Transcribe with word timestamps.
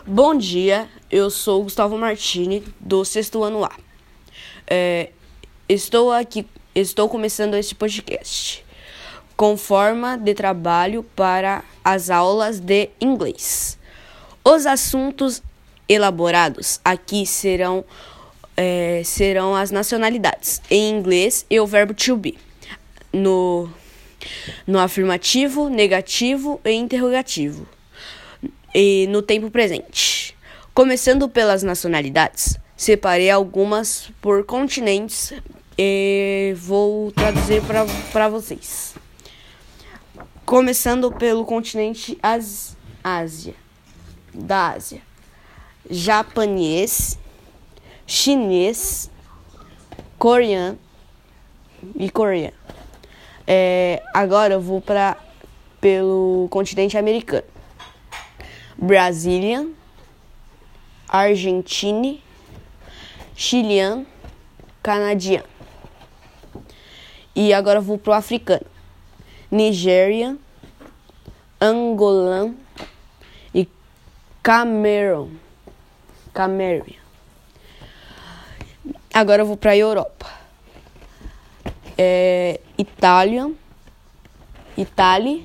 Bom 0.00 0.34
dia, 0.34 0.88
eu 1.10 1.28
sou 1.28 1.64
Gustavo 1.64 1.98
Martini, 1.98 2.64
do 2.80 3.04
sexto 3.04 3.42
ano 3.42 3.62
A. 3.62 3.70
É, 4.66 5.10
estou 5.68 6.10
aqui, 6.10 6.46
estou 6.74 7.10
começando 7.10 7.54
este 7.54 7.74
podcast 7.74 8.64
com 9.36 9.54
forma 9.56 10.16
de 10.16 10.32
trabalho 10.34 11.02
para 11.14 11.62
as 11.84 12.08
aulas 12.08 12.58
de 12.58 12.88
inglês. 13.00 13.78
Os 14.42 14.64
assuntos 14.64 15.42
elaborados 15.86 16.80
aqui 16.82 17.26
serão, 17.26 17.84
é, 18.56 19.02
serão 19.04 19.54
as 19.54 19.70
nacionalidades 19.70 20.62
em 20.70 20.90
inglês 20.90 21.44
e 21.50 21.60
o 21.60 21.66
verbo 21.66 21.92
to 21.92 22.16
be 22.16 22.38
no, 23.12 23.68
no 24.66 24.78
afirmativo, 24.78 25.68
negativo 25.68 26.60
e 26.64 26.70
interrogativo 26.70 27.66
e 28.74 29.06
no 29.08 29.22
tempo 29.22 29.50
presente. 29.50 30.36
Começando 30.74 31.28
pelas 31.28 31.62
nacionalidades, 31.62 32.58
separei 32.76 33.30
algumas 33.30 34.10
por 34.20 34.44
continentes 34.44 35.34
e 35.76 36.54
vou 36.56 37.12
traduzir 37.12 37.62
para 38.12 38.28
vocês. 38.28 38.94
Começando 40.44 41.10
pelo 41.12 41.44
continente 41.44 42.18
As, 42.22 42.76
Ásia, 43.02 43.54
da 44.32 44.70
Ásia, 44.70 45.02
japonês, 45.88 47.18
chinês, 48.06 49.10
coreano 50.18 50.78
e 51.96 52.10
coreano. 52.10 52.56
É, 53.46 54.02
agora 54.14 54.54
eu 54.54 54.60
vou 54.60 54.80
para 54.80 55.16
pelo 55.80 56.46
continente 56.50 56.96
americano. 56.96 57.51
Brazilian, 58.82 59.74
Argentine, 61.08 62.20
Chilean, 63.36 64.04
Canadian. 64.82 65.44
E 67.32 67.54
agora 67.54 67.80
vou 67.80 67.96
pro 67.96 68.12
africano. 68.12 68.66
Nigéria, 69.48 70.36
Angolan 71.60 72.56
e 73.54 73.68
Cameroon. 74.42 75.30
Cameroon. 76.34 76.96
Agora 79.14 79.42
eu 79.42 79.46
vou 79.46 79.56
para 79.56 79.70
a 79.70 79.76
Europa. 79.76 80.26
É, 81.96 82.58
Itália, 82.76 83.48
Itália, 84.76 85.40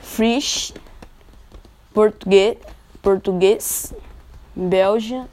Frisch, 0.00 0.72
português, 1.96 2.58
português, 3.00 3.94
Bélgia 4.54 5.26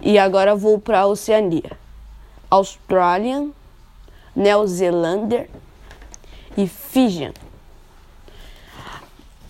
e 0.00 0.18
agora 0.18 0.56
vou 0.56 0.78
para 0.78 1.00
a 1.00 1.06
Oceania. 1.06 1.72
Austrália, 2.50 3.50
Neozelândia 4.34 5.50
e 6.56 6.66
Fijian. 6.66 7.34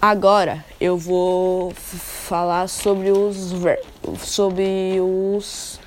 Agora 0.00 0.64
eu 0.80 0.98
vou 0.98 1.70
falar 1.70 2.69
sobre 2.69 3.12
os 3.12 3.53
sobre 4.19 4.98
os 5.00 5.78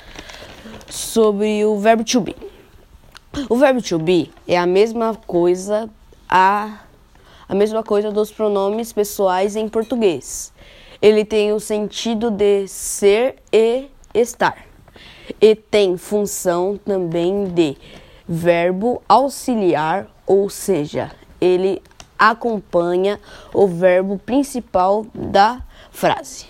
sobre 0.89 1.65
o 1.65 1.77
verbo 1.77 2.05
to 2.05 2.21
be. 2.21 2.37
O 3.49 3.57
verbo 3.57 3.81
to 3.81 3.99
be 3.99 4.31
é 4.47 4.57
a 4.57 4.65
mesma 4.65 5.13
coisa 5.27 5.89
a 6.29 6.84
a 7.47 7.55
mesma 7.55 7.83
coisa 7.83 8.11
dos 8.11 8.31
pronomes 8.31 8.91
pessoais 8.91 9.55
em 9.55 9.67
português. 9.67 10.53
Ele 11.01 11.23
tem 11.23 11.51
o 11.51 11.59
sentido 11.59 12.31
de 12.31 12.67
ser 12.67 13.35
e 13.51 13.87
estar. 14.13 14.65
E 15.41 15.55
tem 15.55 15.97
função 15.97 16.77
também 16.77 17.45
de 17.45 17.77
verbo 18.27 19.01
auxiliar, 19.07 20.07
ou 20.25 20.49
seja, 20.49 21.11
ele 21.39 21.81
acompanha 22.17 23.19
o 23.53 23.67
verbo 23.67 24.17
principal 24.17 25.05
da 25.13 25.61
frase. 25.91 26.45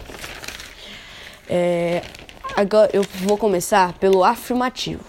É, 1.50 2.02
agora 2.56 2.90
eu 2.94 3.04
vou 3.22 3.38
começar 3.38 3.94
pelo 3.94 4.24
afirmativo. 4.24 5.04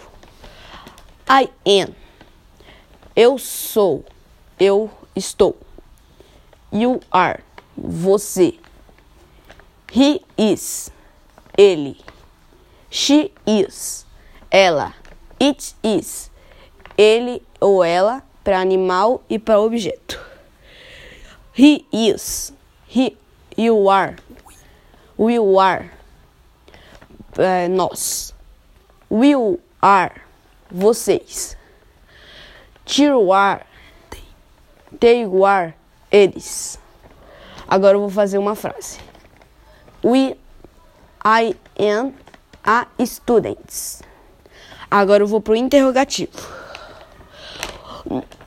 I 1.29 1.49
am. 1.83 1.93
Eu 3.15 3.39
sou. 3.39 4.05
Eu 4.59 4.91
estou. 5.15 5.66
You 6.73 7.01
are. 7.13 7.41
Você. 7.79 8.59
He 9.91 10.21
is. 10.37 10.91
Ele. 11.57 11.97
She 12.91 13.33
is. 13.47 14.05
Ela. 14.51 14.95
It 15.41 15.75
is. 15.83 16.31
Ele 16.99 17.43
ou 17.61 17.85
ela 17.85 18.23
para 18.43 18.61
animal 18.61 19.23
e 19.29 19.39
para 19.39 19.61
objeto. 19.61 20.19
He 21.53 21.87
is. 21.93 22.53
He. 22.87 23.17
You 23.57 23.89
are. 23.89 24.17
We 25.17 25.39
are. 25.39 25.91
É, 27.39 27.69
nós. 27.69 28.35
We 29.09 29.35
are. 29.83 30.23
Vocês. 30.71 31.57
You 32.99 33.33
are. 33.33 33.65
They 35.01 35.25
are 35.25 35.75
eles. 36.17 36.79
Agora 37.69 37.97
eu 37.97 38.01
vou 38.01 38.11
fazer 38.11 38.39
uma 38.39 38.55
frase. 38.55 38.99
We, 40.05 40.37
I 41.25 41.57
am 41.79 42.15
a 42.65 42.87
students. 43.05 44.03
Agora 44.91 45.23
eu 45.23 45.27
vou 45.27 45.41
para 45.41 45.53
o 45.53 45.57
interrogativo. 45.57 46.33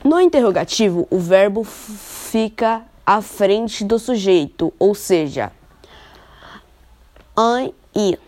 No 0.04 0.20
interrogativo, 0.22 1.08
o 1.12 1.20
verbo 1.20 1.64
fica 1.64 2.84
à 3.06 3.22
frente 3.22 3.84
do 3.84 4.00
sujeito, 4.00 4.74
ou 4.80 4.96
seja, 4.96 5.52
I. 7.38 8.20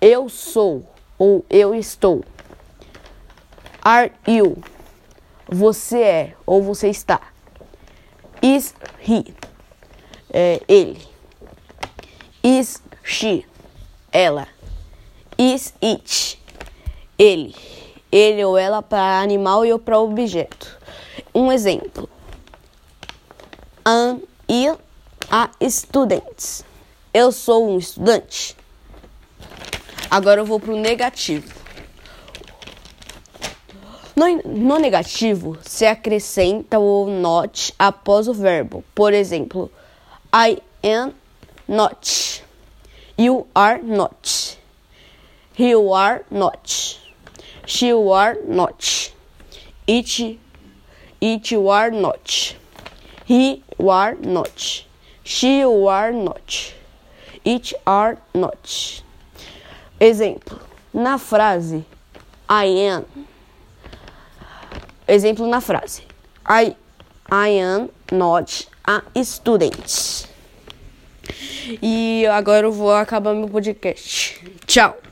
Eu 0.00 0.28
sou 0.28 0.88
ou 1.18 1.44
eu 1.50 1.74
estou. 1.74 2.24
Are 3.82 4.12
you? 4.26 4.56
Você 5.48 6.02
é 6.02 6.34
ou 6.44 6.62
você 6.62 6.88
está. 6.88 7.20
Is 8.42 8.74
he? 9.00 9.34
É, 10.30 10.60
ele. 10.68 11.00
Is 12.44 12.82
she? 13.02 13.46
Ela. 14.12 14.46
Is 15.38 15.72
it? 15.82 16.38
Ele. 17.18 17.54
Ele 18.12 18.44
ou 18.44 18.58
ela 18.58 18.82
para 18.82 19.20
animal 19.20 19.64
e 19.64 19.72
ou 19.72 19.78
para 19.78 19.98
objeto. 19.98 20.78
Um 21.34 21.50
exemplo. 21.50 22.08
Am 23.84 24.20
I 24.48 24.76
a 25.30 25.50
student. 25.68 26.62
Eu 27.12 27.32
sou 27.32 27.70
um 27.70 27.78
estudante. 27.78 28.56
Agora 30.10 30.40
eu 30.40 30.44
vou 30.44 30.60
para 30.60 30.72
o 30.72 30.76
negativo. 30.76 31.57
No, 34.18 34.26
no 34.44 34.78
negativo, 34.80 35.56
se 35.62 35.86
acrescenta 35.86 36.76
o 36.76 37.06
not 37.06 37.72
após 37.78 38.26
o 38.26 38.34
verbo. 38.34 38.82
Por 38.92 39.12
exemplo, 39.14 39.70
I 40.34 40.58
am 40.82 41.14
not. 41.68 42.42
You 43.16 43.46
are 43.54 43.80
not. 43.80 44.58
You 45.56 45.92
are 45.92 46.24
not. 46.32 46.98
She 47.64 47.92
are 47.92 48.36
not. 48.44 49.12
It, 49.86 50.40
it 51.20 51.52
are 51.54 51.92
not. 51.92 52.56
He 53.24 53.62
are 53.78 54.16
not. 54.16 54.84
She 55.22 55.62
are 55.62 56.10
not. 56.10 56.74
It 57.44 57.72
are 57.86 58.18
not. 58.34 59.04
Exemplo. 60.00 60.58
Na 60.92 61.18
frase 61.18 61.84
I 62.48 62.64
am 62.64 63.04
Exemplo 65.08 65.46
na 65.46 65.60
frase: 65.62 66.02
I, 66.46 66.76
I 67.30 67.58
am 67.58 67.88
not 68.12 68.68
a 68.84 69.02
student. 69.24 70.28
E 71.82 72.26
agora 72.26 72.66
eu 72.66 72.72
vou 72.72 72.92
acabar 72.92 73.34
meu 73.34 73.48
podcast. 73.48 74.38
Tchau! 74.66 75.07